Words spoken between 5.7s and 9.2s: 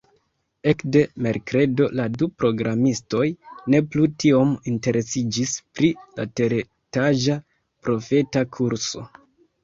pri la teretaĝa profeta kurso.